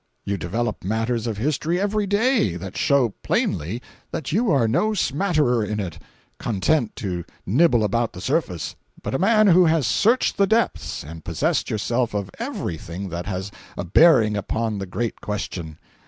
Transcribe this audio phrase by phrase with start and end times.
[0.25, 5.63] You develop matters of history every day that show plainly that you are no smatterer
[5.63, 5.99] in it,
[6.39, 11.23] content to nibble about the surface, but a man who has searched the depths and
[11.23, 15.77] possessed yourself of everything that has a bearing upon the great question.